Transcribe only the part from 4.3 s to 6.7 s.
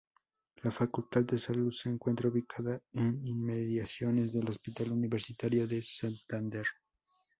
del Hospital Universitario de Santander.